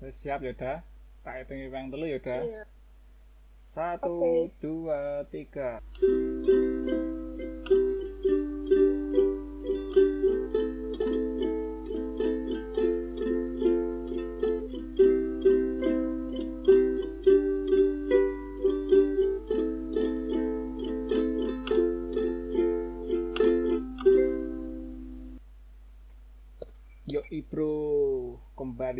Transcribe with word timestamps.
Wis 0.00 0.16
siap 0.24 0.40
Yoda? 0.40 0.80
Tak 1.20 1.44
hitungi 1.44 1.68
ping 1.68 1.92
telu 1.92 2.08
Yoda. 2.08 2.36
Iya. 2.40 2.64
Satu, 3.76 4.16
Oke. 4.24 4.56
dua, 4.64 5.28
tiga. 5.28 5.84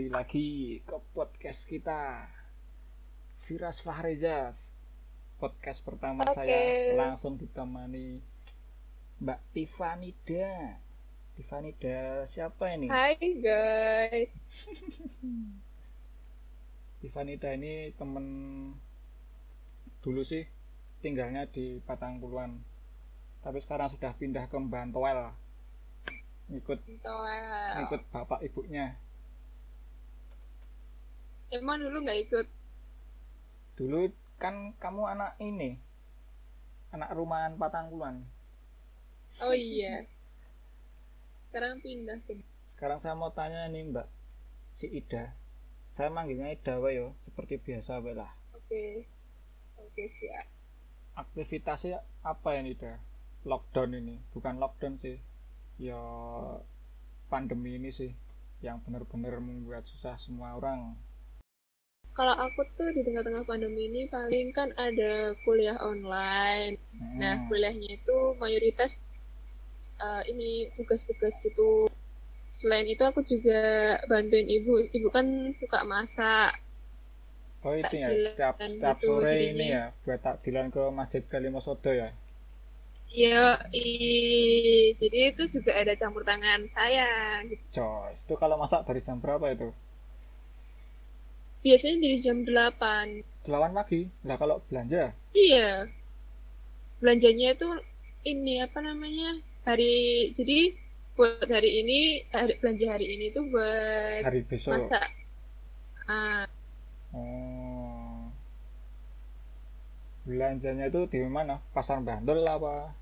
Kembali 0.00 0.16
lagi 0.16 0.80
ke 0.80 0.96
podcast 1.12 1.68
kita 1.68 2.24
Firas 3.44 3.84
Fahrejas 3.84 4.56
Podcast 5.36 5.84
pertama 5.84 6.24
Oke. 6.24 6.40
saya 6.40 6.96
langsung 6.96 7.36
ditemani 7.36 8.16
Mbak 9.20 9.40
Tifanida 9.52 10.80
Tifanida 11.36 12.24
siapa 12.32 12.72
ini? 12.72 12.88
Hai 12.88 13.12
guys. 13.44 14.32
Tifanida 17.04 17.52
ini 17.52 17.92
temen 17.92 18.26
dulu 20.00 20.24
sih 20.24 20.48
tinggalnya 21.04 21.44
di 21.44 21.76
Patangkulan 21.84 22.56
tapi 23.44 23.60
sekarang 23.60 23.92
sudah 23.92 24.16
pindah 24.16 24.48
ke 24.48 24.56
Bantoel 24.64 25.36
ngikut 26.48 26.88
Toel. 27.04 27.84
ngikut 27.84 28.00
bapak 28.08 28.40
ibunya 28.48 28.96
Emang 31.50 31.82
dulu 31.82 32.02
nggak 32.06 32.20
ikut? 32.30 32.46
dulu 33.80 34.12
kan 34.36 34.76
kamu 34.76 35.08
anak 35.08 35.40
ini 35.40 35.80
anak 36.92 37.16
rumahan 37.16 37.56
Patangkulan 37.56 38.28
Oh 39.40 39.56
iya. 39.56 40.04
Sekarang 41.48 41.80
pindah 41.80 42.20
ke 42.28 42.36
sekarang 42.76 43.00
saya 43.00 43.16
mau 43.16 43.32
tanya 43.32 43.72
nih 43.72 43.88
mbak 43.88 44.04
si 44.76 44.84
Ida. 44.88 45.32
Saya 45.96 46.12
manggilnya 46.12 46.52
Ida 46.52 46.76
wae 46.76 47.00
yo. 47.00 47.16
Seperti 47.24 47.56
biasa 47.56 48.04
wae 48.04 48.12
lah. 48.12 48.28
Oke. 48.52 49.08
Oke 49.80 50.04
siap. 50.04 50.44
aktivitasnya 51.16 52.04
apa 52.20 52.60
ya 52.60 52.60
Ida? 52.68 52.92
Lockdown 53.48 53.96
ini. 53.96 54.20
Bukan 54.36 54.60
lockdown 54.60 55.00
sih. 55.00 55.16
Ya 55.80 55.96
pandemi 57.32 57.80
ini 57.80 57.96
sih 57.96 58.12
yang 58.60 58.84
benar-benar 58.84 59.40
membuat 59.40 59.88
susah 59.88 60.20
semua 60.20 60.52
orang 60.52 61.00
Kalau 62.18 62.34
aku 62.46 62.60
tuh 62.78 62.88
di 62.96 63.00
tengah-tengah 63.06 63.44
pandemi 63.50 63.82
ini 63.88 64.02
paling 64.14 64.46
kan 64.56 64.68
ada 64.86 65.12
kuliah 65.44 65.78
online. 65.90 66.74
Nah 67.20 67.34
Hmm, 67.36 67.46
kuliahnya 67.48 67.88
itu 67.98 68.16
mayoritas 68.42 68.92
uh, 70.06 70.22
ini 70.30 70.68
tugas-tugas 70.76 71.34
gitu. 71.46 71.88
Selain 72.58 72.86
itu 72.94 73.02
aku 73.10 73.20
juga 73.32 73.60
bantuin 74.10 74.46
ibu. 74.56 74.72
Ibu 74.98 75.08
kan 75.16 75.26
suka 75.60 75.78
masak. 75.92 76.50
oh 77.64 77.74
itu 77.76 77.96
ya 78.00 78.08
takjilan 78.08 78.32
setiap, 78.32 78.54
setiap 78.64 78.96
gitu, 79.00 79.08
sore 79.08 79.32
ini 79.52 79.66
jadinya. 79.68 79.68
ya 79.68 79.84
buat 80.04 80.20
takjilan 80.26 80.66
ke 80.74 80.82
Masjid 80.98 81.22
Kalimosodo 81.30 81.90
ya 81.92 82.08
Iya, 83.10 83.58
jadi 85.00 85.18
itu 85.34 85.42
juga 85.54 85.72
ada 85.82 85.92
campur 86.00 86.22
tangan 86.22 86.62
saya. 86.76 87.10
gitu. 87.50 87.64
Jos 87.74 88.16
itu 88.26 88.34
kalau 88.42 88.56
masak 88.62 88.80
dari 88.86 89.00
jam 89.06 89.18
berapa 89.22 89.46
itu 89.54 89.68
Biasanya 91.60 91.96
dari 92.00 92.16
jam 92.16 92.36
8. 92.44 93.48
8 93.48 93.76
pagi 93.76 94.00
lah 94.24 94.36
kalau 94.36 94.60
belanja 94.68 95.12
Iya. 95.32 95.88
Belanjanya 97.00 97.56
itu 97.56 97.68
ini 98.24 98.60
apa 98.60 98.78
namanya? 98.80 99.40
Hari 99.64 99.94
jadi 100.32 100.72
buat 101.16 101.48
hari 101.48 101.84
ini 101.84 101.98
hari, 102.32 102.56
belanja 102.60 102.86
hari 102.96 103.06
ini 103.12 103.26
tuh 103.32 103.44
buat 103.52 104.22
hari 104.24 104.40
besok 104.48 104.72
masak. 104.72 105.04
Ah, 106.08 106.44
Oh. 107.10 108.30
Belanjanya 110.22 110.86
itu 110.86 111.10
di 111.10 111.18
mana? 111.26 111.58
Pasar 111.74 111.98
Bantul 112.00 112.46
apa? 112.46 112.94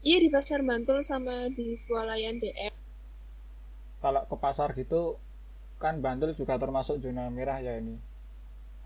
iya 0.00 0.22
di 0.22 0.30
Pasar 0.30 0.62
Bantul 0.62 1.02
sama 1.02 1.50
di 1.50 1.74
Swalayan 1.74 2.38
DM. 2.38 2.70
Kalau 3.98 4.22
ke 4.30 4.36
pasar 4.38 4.70
gitu 4.78 5.18
kan 5.82 5.94
Bantul 6.04 6.30
juga 6.40 6.54
termasuk 6.62 6.96
zona 7.04 7.24
merah 7.36 7.58
ya 7.66 7.72
ini. 7.82 7.94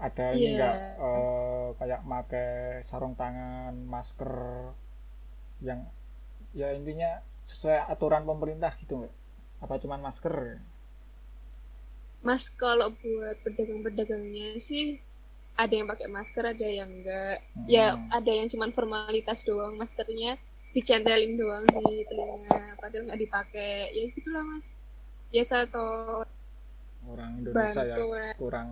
Ada 0.06 0.26
ini 0.38 0.46
Iya. 0.46 0.58
enggak 0.58 0.76
eh, 1.06 1.68
kayak 1.80 2.00
make 2.10 2.44
sarung 2.90 3.14
tangan, 3.20 3.74
masker 3.94 4.32
yang 5.62 5.80
ya 6.56 6.68
intinya 6.78 7.10
sesuai 7.50 7.78
aturan 7.92 8.24
pemerintah 8.28 8.72
gitu 8.80 8.94
nggak? 9.04 9.14
Apa 9.64 9.74
cuman 9.82 10.00
masker? 10.06 10.34
Mas 12.26 12.44
kalau 12.62 12.88
buat 13.02 13.36
pedagang-pedagangnya 13.44 14.48
sih 14.68 14.84
ada 15.62 15.72
yang 15.78 15.88
pakai 15.92 16.08
masker, 16.16 16.44
ada 16.54 16.68
yang 16.80 16.90
enggak. 16.96 17.36
Ya 17.76 17.86
Hmm. 17.94 18.12
ada 18.18 18.30
yang 18.38 18.48
cuman 18.52 18.70
formalitas 18.78 19.38
doang 19.48 19.74
maskernya 19.82 20.32
dicentelin 20.76 21.32
doang 21.40 21.66
di 21.78 21.88
telinga 22.10 22.62
padahal 22.80 23.04
nggak 23.06 23.20
dipakai 23.24 23.72
ya 23.98 24.04
gitulah 24.16 24.44
mas 24.50 24.66
biasa 25.32 25.54
atau 25.68 25.88
orang 27.10 27.32
Indonesia 27.42 27.82
ya 27.84 27.96
kurang 28.38 28.68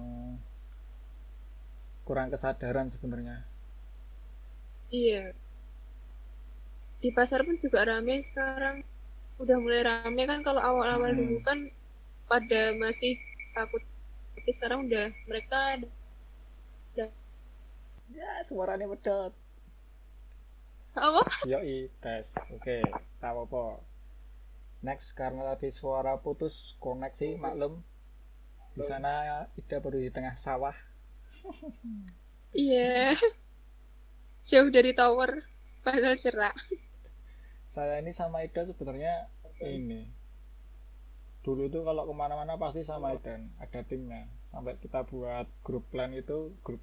kurang 2.07 2.29
kesadaran 2.35 2.89
sebenarnya. 2.93 3.37
iya 4.91 5.33
di 7.03 7.09
pasar 7.17 7.41
pun 7.47 7.57
juga 7.65 7.81
rame 7.91 8.15
sekarang 8.29 8.77
udah 9.43 9.57
mulai 9.65 9.83
rame 9.89 10.23
kan 10.31 10.41
kalau 10.47 10.63
awal-awal 10.71 11.11
Hmm. 11.11 11.21
dulu 11.21 11.39
kan 11.49 11.59
pada 12.31 12.63
masih 12.83 13.13
takut 13.57 13.83
tapi 14.37 14.51
sekarang 14.57 14.81
udah 14.89 15.07
mereka 15.31 15.61
Ya, 18.15 18.45
suaranya 18.49 18.87
pedot. 18.93 19.33
apa 20.97 21.25
Yoi, 21.51 21.77
tes. 22.03 22.27
Oke, 22.57 22.79
tak 23.21 23.31
apa-apa. 23.33 23.65
Next, 24.87 25.09
karena 25.21 25.43
tadi 25.57 25.69
suara 25.81 26.13
putus 26.25 26.57
koneksi, 26.85 27.29
maklum. 27.45 27.75
Di 28.75 28.83
sana 28.87 29.47
Ida 29.59 29.77
baru 29.83 29.99
di 29.99 30.11
tengah 30.11 30.35
sawah. 30.39 30.75
iya 32.53 33.17
jauh 34.45 34.69
dari 34.69 34.93
tower 34.93 35.41
padahal 35.81 36.19
cerah 36.19 36.53
Saya 37.71 38.03
ini 38.03 38.11
sama 38.11 38.43
Ida 38.43 38.67
sebenarnya 38.67 39.31
ini. 39.63 40.11
Dulu 41.41 41.71
tuh 41.73 41.87
kalau 41.87 42.05
ke 42.05 42.15
mana-mana 42.15 42.59
pasti 42.59 42.83
sama 42.83 43.15
Ida, 43.15 43.39
ada 43.63 43.81
timnya. 43.87 44.27
Sampai 44.51 44.75
kita 44.83 45.07
buat 45.07 45.47
grup 45.63 45.87
plan 45.95 46.11
itu, 46.11 46.51
grup 46.67 46.83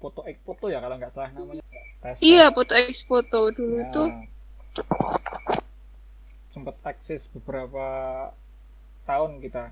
foto 0.00 0.24
ek 0.26 0.40
foto 0.42 0.72
ya 0.72 0.80
kalau 0.80 0.96
nggak 0.96 1.12
salah 1.12 1.30
namanya. 1.36 1.62
Tes, 2.02 2.18
iya 2.24 2.50
foto 2.50 2.72
X 2.74 3.06
foto 3.06 3.52
dulu 3.54 3.78
Nah, 3.78 3.90
tuh 3.94 4.08
sempet 6.52 6.76
eksis 6.82 7.22
beberapa 7.36 7.86
tahun 9.06 9.38
kita. 9.38 9.70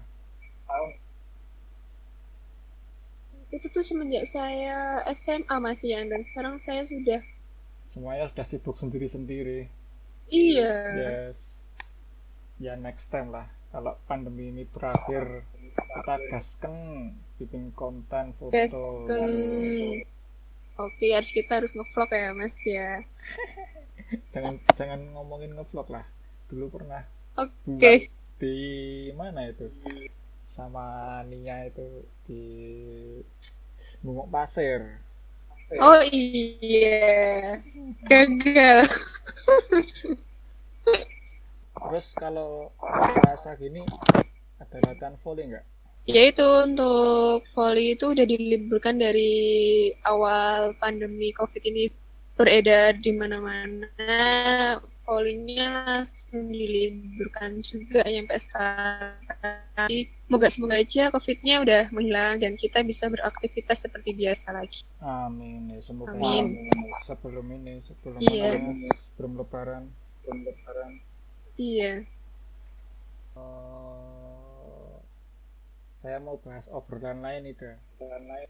Itu 3.50 3.66
tuh 3.70 3.82
semenjak 3.82 4.24
saya 4.26 5.02
SMA 5.14 5.56
masih 5.58 5.88
ya 5.98 6.00
dan 6.06 6.22
sekarang 6.22 6.56
saya 6.62 6.86
sudah 6.86 7.20
Semuanya 7.90 8.30
sudah 8.30 8.46
sibuk 8.46 8.78
sendiri-sendiri. 8.78 9.66
iya 10.30 10.74
Yes. 10.94 11.34
Ya 12.62 12.78
next 12.78 13.10
time 13.10 13.34
lah. 13.34 13.50
Kalau 13.70 13.94
pandemi 14.06 14.50
ini 14.50 14.66
berakhir, 14.66 15.46
kita 15.74 16.14
gasken 16.30 16.74
bikin 17.38 17.70
konten 17.74 18.34
foto. 18.38 18.50
Guys, 18.50 18.74
kan 19.06 19.30
oke 20.78 21.06
harus 21.14 21.30
kita 21.30 21.62
harus 21.62 21.70
ngevlog 21.74 22.10
ya 22.10 22.30
mas 22.34 22.58
ya. 22.66 23.02
Jangan 24.34 24.54
jangan 24.74 25.00
ngomongin 25.14 25.54
ngevlog 25.54 25.86
lah. 25.90 26.04
Dulu 26.50 26.66
pernah 26.70 27.02
Oke, 27.38 27.54
buat 27.66 28.10
di 28.42 28.54
mana 29.14 29.46
itu? 29.46 29.70
Sama 30.60 31.24
Nia 31.24 31.72
itu 31.72 32.04
di 32.28 32.44
Bungok 34.04 34.28
Pasir. 34.28 35.00
oh 35.80 36.04
iya, 36.12 37.56
gagal. 38.04 38.84
Terus 41.80 42.06
kalau 42.12 42.68
rasa 43.24 43.56
gini 43.56 43.80
ada 44.60 44.76
latihan 44.84 45.16
volley 45.24 45.48
nggak? 45.48 45.64
Ya 46.04 46.28
itu 46.28 46.44
untuk 46.44 47.40
volley 47.56 47.96
itu 47.96 48.12
udah 48.12 48.28
diliburkan 48.28 49.00
dari 49.00 49.32
awal 50.04 50.76
pandemi 50.76 51.32
COVID 51.40 51.64
ini 51.72 51.88
beredar 52.36 53.00
di 53.00 53.16
mana-mana. 53.16 53.88
Volleynya 55.08 55.72
langsung 55.72 56.52
diliburkan 56.52 57.64
juga 57.64 58.04
sampai 58.04 58.38
sekarang. 58.44 60.19
Semoga 60.30 60.46
semoga 60.46 60.78
aja 60.78 61.10
COVID-nya 61.10 61.58
udah 61.58 61.82
menghilang 61.90 62.38
dan 62.38 62.54
kita 62.54 62.86
bisa 62.86 63.10
beraktivitas 63.10 63.82
seperti 63.82 64.14
biasa 64.14 64.54
lagi. 64.54 64.86
Amin 65.02 65.74
ya 65.74 65.82
semoga 65.82 66.14
Amin. 66.14 66.54
sebelum 67.02 67.50
ini 67.50 67.82
sebelum 67.82 68.22
Iya. 68.22 68.54
ya, 68.54 68.94
sebelum 69.10 69.32
lebaran 69.42 69.90
sebelum 70.22 70.38
lebaran 70.46 70.90
Iya. 71.58 72.06
eh, 73.34 74.94
saya 75.98 76.22
mau 76.22 76.38
bahas 76.38 76.70
obrolan 76.70 77.26
lain 77.26 77.50
itu 77.50 77.66
obrolan 77.98 78.22
lain 78.30 78.48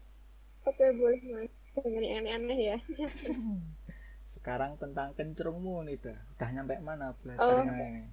Oke 0.68 0.84
boleh 0.92 1.20
mas. 1.32 1.48
Jangan 1.80 2.02
yang 2.04 2.20
aneh-aneh 2.20 2.58
ya. 2.60 2.78
sekarang 4.36 4.76
tentang 4.76 5.16
kencrungmu 5.16 5.80
nih 5.88 5.96
dah 5.96 6.18
udah 6.36 6.48
nyampe 6.52 6.76
mana 6.84 7.12
Oh. 7.12 7.16
belajarnya 7.24 7.72
ini 7.88 8.04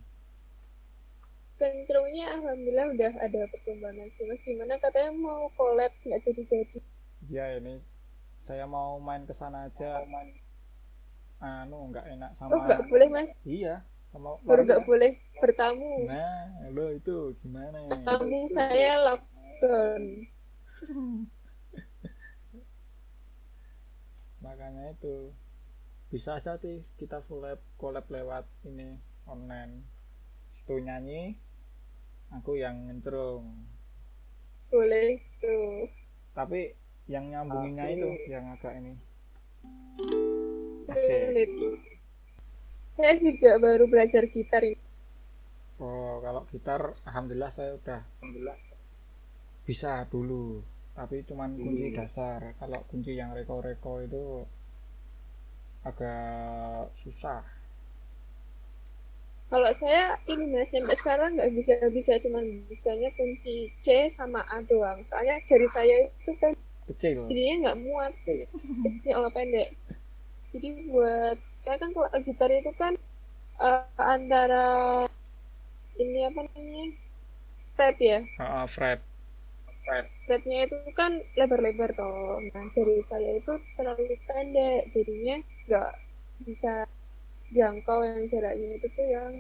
Kencrungnya 1.58 2.26
alhamdulillah 2.38 2.88
udah 2.94 3.12
ada 3.18 3.42
perkembangan 3.50 4.08
sih 4.14 4.24
mas. 4.30 4.46
Gimana 4.46 4.78
katanya 4.78 5.12
mau 5.18 5.50
collab 5.58 5.90
nggak 6.06 6.22
jadi-jadi. 6.24 6.80
ya 7.28 7.58
ini 7.58 7.82
saya 8.46 8.64
mau 8.64 9.02
main 9.02 9.28
ke 9.28 9.34
sana 9.36 9.68
aja 9.68 10.00
anu 11.38 11.92
nggak 11.92 12.06
enak 12.16 12.32
sama 12.40 12.56
Oh 12.56 12.62
nggak 12.64 12.82
boleh 12.88 13.08
mas. 13.12 13.30
iya 13.44 13.82
sama 14.14 14.38
Baru 14.46 14.64
nggak 14.64 14.86
boleh 14.86 15.12
bertamu. 15.38 15.92
nah 16.08 16.46
lo 16.72 16.94
itu 16.94 17.36
gimana 17.44 17.78
Tamu 18.06 18.40
saya 18.48 19.02
lockdown. 19.04 20.04
makanya 24.42 24.94
itu 24.94 25.34
bisa 26.08 26.40
aja 26.40 26.56
sih 26.58 26.80
kita 26.96 27.20
collab 27.28 27.60
collab 27.76 28.06
lewat 28.08 28.48
ini 28.64 28.96
online 29.28 29.84
situ 30.56 30.80
nyanyi 30.80 31.36
aku 32.30 32.60
yang 32.60 32.88
ngentrung 32.88 33.46
Boleh 34.68 35.20
tuh. 35.40 35.88
tapi 36.34 36.76
yang 37.08 37.32
nyambunginnya 37.32 37.88
itu 37.90 38.10
yang 38.28 38.52
agak 38.52 38.76
ini. 38.76 38.94
Sulit. 40.84 41.50
Saya 42.94 43.14
juga 43.16 43.56
baru 43.58 43.88
belajar 43.88 44.28
gitar 44.28 44.60
ini. 44.62 44.76
oh 45.78 46.18
kalau 46.20 46.42
gitar 46.50 46.82
alhamdulillah 47.06 47.54
saya 47.54 47.78
udah 47.78 48.02
bisa 49.64 50.04
dulu 50.10 50.60
tapi 50.92 51.22
cuman 51.22 51.54
kunci 51.54 51.94
dasar 51.94 52.58
kalau 52.58 52.82
kunci 52.90 53.14
yang 53.14 53.30
reko-reko 53.32 54.02
itu 54.02 54.42
agak 55.86 56.90
susah 57.00 57.46
Kalau 59.48 59.72
saya 59.72 60.20
ini 60.28 60.44
mas 60.52 60.76
sampai 60.76 60.96
sekarang 61.00 61.40
nggak 61.40 61.52
bisa 61.56 61.74
bisa 61.96 62.20
cuman 62.20 62.68
bisanya 62.68 63.08
kunci 63.16 63.72
C 63.80 64.12
sama 64.12 64.44
A 64.52 64.60
doang. 64.68 65.00
Soalnya 65.08 65.40
jari 65.48 65.68
saya 65.72 65.96
itu 66.04 66.32
kan 66.36 66.52
kecil 66.92 67.24
jadinya 67.24 67.72
nggak 67.72 67.80
muat. 67.88 68.14
Ini 68.28 69.12
Allah 69.16 69.32
pendek. 69.32 69.72
Jadi 70.52 70.92
buat 70.92 71.40
saya 71.56 71.80
kan 71.80 71.96
kalau 71.96 72.12
gitar 72.28 72.52
itu 72.52 72.72
kan 72.76 72.94
eh, 73.64 73.88
antara 73.96 75.08
ini 75.96 76.28
apa 76.28 76.40
namanya 76.44 76.86
fret 77.80 77.98
ya. 78.04 78.20
Ah, 78.44 78.64
ah, 78.64 78.66
fret 78.68 79.00
Fretnya 80.28 80.68
itu 80.68 80.76
kan 80.92 81.16
lebar-lebar 81.40 81.96
toh. 81.96 82.44
Nah 82.52 82.68
jari 82.76 83.00
saya 83.00 83.40
itu 83.40 83.56
terlalu 83.80 84.20
pendek, 84.28 84.92
jadinya 84.92 85.40
nggak 85.72 85.92
bisa 86.44 86.84
jangkau 87.54 88.04
yang 88.04 88.24
jaraknya 88.28 88.70
itu 88.80 88.88
tuh 88.92 89.08
yang 89.08 89.32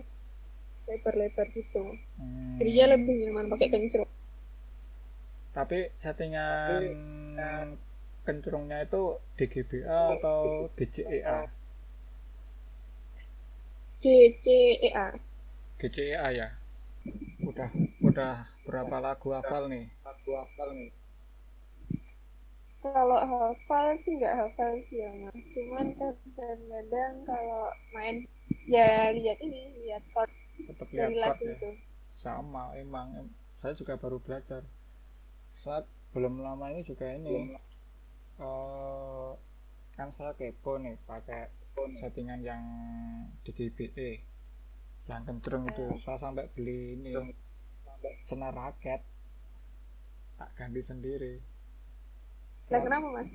lebar-lebar 0.87 1.47
gitu. 1.51 1.83
Hmm. 2.19 2.55
Jadinya 2.59 2.85
lebih 2.95 3.13
nyaman 3.27 3.51
pakai 3.51 3.67
kencur. 3.71 4.07
tapi 5.57 5.89
settingan 5.97 7.73
kencurungnya 8.21 8.85
itu 8.85 9.17
DGBA 9.41 10.21
atau 10.21 10.69
DCEA 10.77 11.49
G 13.97 14.03
C 14.37 14.45
E 16.13 16.13
ya 16.13 16.53
udah 17.41 17.69
udah 18.05 18.45
berapa 18.69 18.95
lagu 19.01 19.33
hafal 19.33 19.65
nih 19.65 19.89
lagu 20.05 20.31
hafal 20.37 20.77
nih 20.77 20.93
Kalau 22.93 23.19
hafal 23.19 23.87
sih 23.99 24.15
nggak 24.15 24.35
hafal 24.35 24.71
sih 24.83 25.03
ya 25.03 25.11
mas. 25.17 25.35
Cuman 25.51 25.87
kadang-kadang 25.97 27.13
kalau 27.27 27.67
main 27.91 28.23
ya 28.67 29.11
lihat 29.11 29.39
ini 29.43 29.75
lihat 29.83 30.03
chord 30.11 30.31
tetap 30.63 30.87
lihat 30.91 31.09
dari 31.11 31.15
lagu 31.19 31.43
chord 31.43 31.47
ya. 31.47 31.55
itu. 31.55 31.69
sama 32.15 32.63
emang. 32.79 33.07
Em- 33.17 33.35
saya 33.59 33.73
juga 33.73 33.97
baru 33.97 34.21
belajar. 34.21 34.63
Saat 35.49 35.89
belum 36.15 36.39
lama 36.39 36.71
ini 36.71 36.81
juga 36.85 37.09
ini 37.09 37.57
eh, 38.39 39.31
kan 39.97 40.09
saya 40.13 40.31
kepo 40.37 40.77
nih 40.77 40.95
pakai 41.09 41.49
settingan 41.99 42.39
yang 42.45 42.63
DGBE 43.43 44.21
yang 45.09 45.23
kenceng 45.25 45.65
itu. 45.67 45.85
Saya 46.05 46.17
sampai 46.21 46.45
beli 46.53 46.95
ini 46.99 47.13
senar 48.29 48.53
raket 48.53 49.01
tak 50.37 50.53
ganti 50.53 50.85
sendiri 50.85 51.41
Nah 52.67 52.79
kenapa 52.83 53.07
mas? 53.11 53.29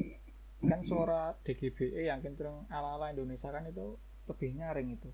kan 0.62 0.78
suara 0.86 1.34
DGBE 1.42 2.06
yang 2.06 2.22
kenceng 2.22 2.70
ala-ala 2.70 3.10
Indonesia 3.10 3.50
kan 3.50 3.66
itu 3.66 3.98
lebih 4.30 4.54
nyaring 4.54 4.94
itu. 4.94 5.10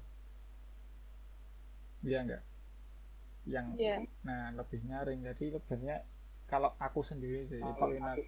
Iya 2.04 2.18
enggak? 2.20 2.42
Yang 3.48 3.66
Ya. 3.80 3.96
nah 4.22 4.52
lebih 4.52 4.84
nyaring. 4.84 5.24
Jadi 5.24 5.56
sebenarnya 5.56 6.04
kalau 6.46 6.76
aku 6.76 7.00
sendiri 7.00 7.48
sih 7.48 7.58
itu 7.58 7.84
enak 7.96 8.18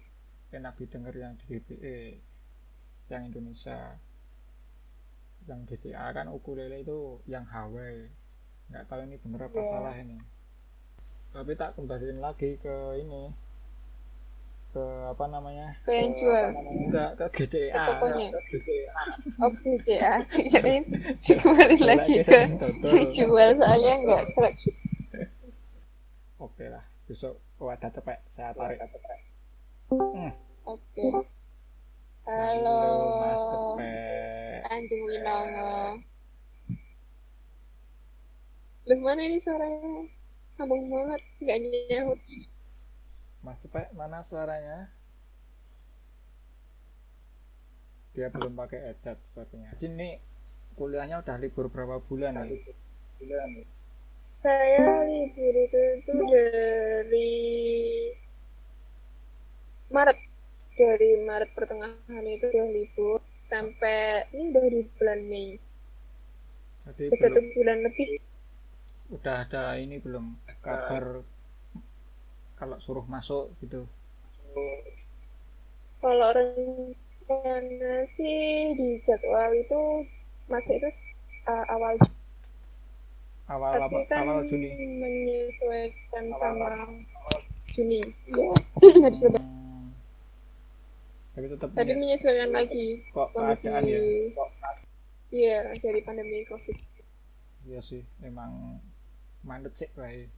enak 0.51 0.73
didengar 0.81 1.13
yang 1.13 1.37
DGBE 1.45 2.17
yang 3.07 3.21
Indonesia. 3.29 4.01
Yang 5.45 5.59
DCA 5.73 6.13
kan 6.13 6.29
ukulele 6.29 6.81
itu 6.81 7.21
yang 7.25 7.45
Hawaii. 7.45 8.09
Nggak 8.69 8.85
tahu 8.89 9.05
ini 9.05 9.17
bener 9.21 9.41
apa 9.45 9.57
Iya. 9.57 9.69
salah 9.69 9.95
ini. 9.97 10.17
Tapi 11.31 11.51
tak 11.53 11.77
kembaliin 11.77 12.19
lagi 12.19 12.57
ke 12.57 12.75
ini 12.97 13.29
ke 14.71 14.83
apa 15.05 15.25
namanya 15.27 15.75
Ke 15.83 15.91
yang 15.91 16.11
jual. 16.15 16.47
enggak 16.87 17.09
ke 17.19 17.43
GCA 17.43 17.75
Ke 17.75 17.79
tokonya. 17.91 18.27
GCA. 18.47 18.93
Oke 19.43 19.69
C 19.83 19.87
A. 19.99 20.13
Kirain 20.23 20.83
kembali 21.21 21.77
lagi 21.83 22.15
ke 22.23 22.39
yang 22.87 23.07
jual 23.11 23.49
soalnya 23.59 23.93
nggak 23.99 24.23
serak. 24.31 24.55
oke 26.39 26.63
lah 26.65 26.83
besok 27.05 27.35
wadah 27.59 27.91
cepet 27.91 28.17
saya 28.31 28.55
tarik 28.55 28.79
hmm. 29.91 30.31
Oke. 30.63 31.03
Halo. 32.23 32.79
Anjing 34.71 35.03
Winongo. 35.03 35.99
Loh 38.87 38.99
mana 39.01 39.21
ini 39.21 39.37
suaranya? 39.37 40.05
Sambung 40.49 40.85
banget, 40.87 41.21
nggak 41.41 41.57
nyahut. 41.91 42.19
Mas 43.41 43.57
Cepet 43.65 43.89
mana 43.97 44.21
suaranya 44.29 44.89
dia 48.11 48.27
belum 48.27 48.53
pakai 48.59 48.91
headset 48.91 49.17
sepertinya 49.31 49.71
sini 49.79 50.19
kuliahnya 50.75 51.23
udah 51.23 51.35
libur 51.39 51.71
berapa 51.71 52.03
bulan 52.05 52.43
nih 52.43 52.59
Saya 54.31 55.05
libur 55.05 55.53
itu, 55.53 55.79
itu 56.01 56.11
dari 56.33 57.29
Maret. 59.91 60.17
Dari 60.73 61.09
Maret 61.27 61.49
pertengahan 61.53 62.23
itu 62.25 62.45
udah 62.47 62.67
libur. 62.71 63.19
Sampai 63.51 64.25
ini 64.31 64.49
udah 64.55 64.63
di 64.71 64.81
bulan 64.95 65.19
Mei. 65.27 65.59
jadi 66.97 67.13
satu 67.13 67.39
bulan 67.53 67.77
lebih. 67.85 68.09
udah 69.11 69.43
ada 69.43 69.75
ini 69.75 69.99
belum 69.99 70.39
kabar 70.63 71.19
kalau 72.61 72.77
suruh 72.77 73.05
masuk 73.09 73.49
gitu? 73.65 73.89
Kalau 75.97 76.29
rencana 76.29 77.95
sih 78.13 78.77
di 78.77 79.01
jadwal 79.01 79.49
itu 79.57 80.05
masuk 80.45 80.77
itu 80.77 80.89
uh, 81.49 81.65
awal 81.73 81.97
awal 83.49 83.71
tapi 83.73 84.05
apa? 84.05 84.13
kan 84.13 84.29
awal 84.29 84.45
Juni. 84.45 84.77
menyesuaikan 84.77 86.25
sama 86.37 86.85
Juni. 87.73 88.05
Ya. 88.29 88.53
Hmm. 89.41 89.89
tapi 91.33 91.45
tetap 91.49 91.69
tapi 91.73 91.93
menyesuaikan 91.97 92.53
lagi 92.53 93.01
kok 93.09 93.33
kondisi 93.33 93.73
ya? 93.73 93.99
Iya 95.31 95.59
dari 95.81 95.99
pandemi 96.05 96.45
covid. 96.45 96.77
Iya 97.65 97.79
sih 97.81 98.05
memang 98.21 98.77
mandet 99.41 99.73
sih 99.81 99.89
baik 99.97 100.29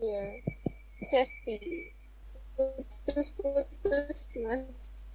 iya 0.00 0.24
safety. 1.00 1.92
Putus-putus 2.56 4.18
mas. 4.40 5.06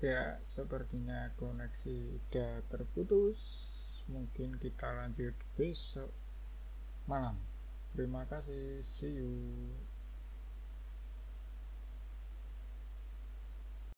Ya 0.00 0.40
sepertinya 0.52 1.32
koneksi 1.36 1.96
udah 2.16 2.64
terputus. 2.72 3.36
Mungkin 4.10 4.56
kita 4.58 4.88
lanjut 4.90 5.36
besok 5.56 6.10
malam. 7.04 7.36
Terima 7.96 8.24
kasih. 8.28 8.84
See 8.96 9.12
you 9.12 9.32